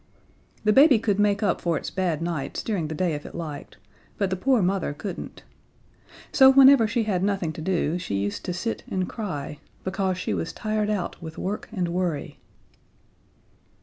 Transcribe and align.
The 0.63 0.73
baby 0.73 0.97
could 0.97 1.19
make 1.19 1.43
up 1.43 1.61
for 1.61 1.77
its 1.77 1.91
bad 1.91 2.23
nights 2.23 2.63
during 2.63 2.87
the 2.87 2.95
day 2.95 3.13
if 3.13 3.23
it 3.23 3.35
liked, 3.35 3.77
but 4.17 4.31
the 4.31 4.35
poor 4.35 4.63
mother 4.63 4.93
couldn't. 4.93 5.43
So 6.31 6.51
whenever 6.51 6.87
she 6.87 7.03
had 7.03 7.23
nothing 7.23 7.53
to 7.53 7.61
do 7.61 7.99
she 7.99 8.15
used 8.15 8.43
to 8.45 8.51
sit 8.53 8.83
and 8.89 9.07
cry, 9.07 9.59
because 9.83 10.17
she 10.17 10.33
was 10.33 10.53
tired 10.53 10.89
out 10.89 11.21
with 11.21 11.37
work 11.37 11.69
and 11.71 11.87
worry. 11.89 12.39